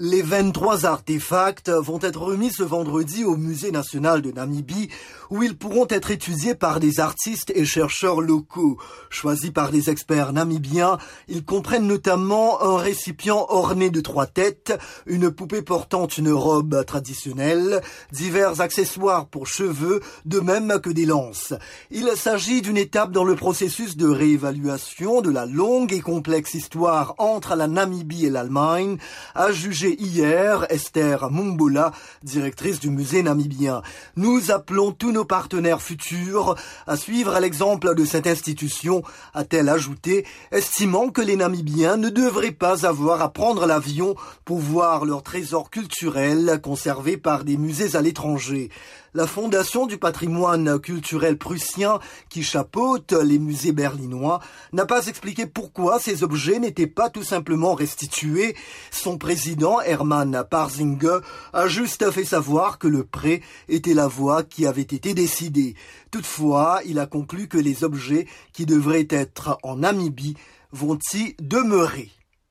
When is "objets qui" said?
67.84-68.66